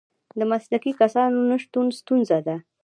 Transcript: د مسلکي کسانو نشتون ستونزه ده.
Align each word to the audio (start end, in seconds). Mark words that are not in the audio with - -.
د 0.37 0.41
مسلکي 0.51 0.91
کسانو 1.01 1.37
نشتون 1.49 1.85
ستونزه 1.99 2.39
ده. 2.47 2.55